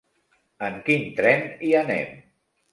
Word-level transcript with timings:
En 0.69 0.79
quin 0.87 1.05
tren 1.21 1.47
hi 1.69 1.73
anem? 1.85 2.19